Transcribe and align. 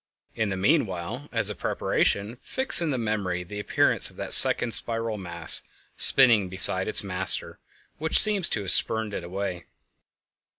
In 0.33 0.49
the 0.49 0.57
meanwhile, 0.57 1.29
as 1.31 1.51
a 1.51 1.55
preparation, 1.55 2.39
fix 2.41 2.81
in 2.81 2.89
the 2.89 2.97
memory 2.97 3.43
the 3.43 3.59
appearance 3.59 4.09
of 4.09 4.15
that 4.15 4.33
second 4.33 4.71
spiral 4.73 5.19
mass 5.19 5.61
spinning 5.95 6.49
beside 6.49 6.87
its 6.87 7.03
master 7.03 7.59
which 7.99 8.17
seems 8.17 8.49
to 8.49 8.61
have 8.61 8.71
spurned 8.71 9.13
it 9.13 9.23
away. 9.23 9.65